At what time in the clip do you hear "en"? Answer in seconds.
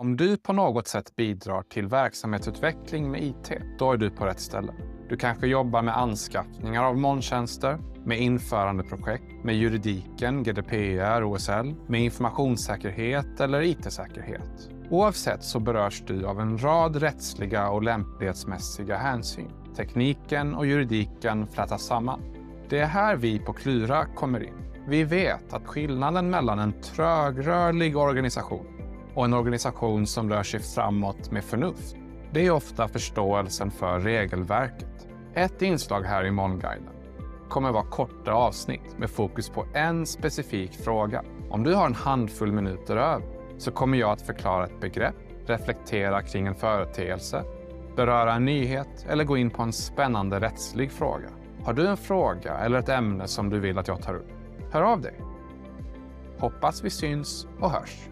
16.40-16.58, 26.58-26.82, 29.26-29.34, 39.74-40.06, 41.86-41.94, 46.46-46.54, 48.34-48.44, 49.62-49.72, 51.86-51.96